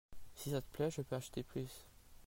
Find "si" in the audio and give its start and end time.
0.33-0.49